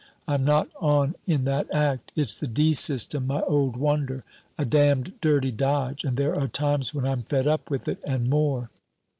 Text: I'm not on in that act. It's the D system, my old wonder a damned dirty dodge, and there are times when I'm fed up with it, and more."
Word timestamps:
I'm 0.27 0.43
not 0.43 0.67
on 0.79 1.13
in 1.27 1.43
that 1.45 1.71
act. 1.71 2.11
It's 2.15 2.39
the 2.39 2.47
D 2.47 2.73
system, 2.73 3.27
my 3.27 3.43
old 3.43 3.77
wonder 3.77 4.23
a 4.57 4.65
damned 4.65 5.13
dirty 5.21 5.51
dodge, 5.51 6.03
and 6.03 6.17
there 6.17 6.33
are 6.33 6.47
times 6.47 6.91
when 6.91 7.05
I'm 7.07 7.21
fed 7.21 7.45
up 7.45 7.69
with 7.69 7.87
it, 7.87 7.99
and 8.03 8.27
more." 8.27 8.71